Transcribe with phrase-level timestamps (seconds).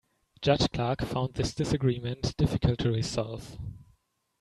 [0.41, 3.59] Judge Clark found this disagreement difficult to resolve.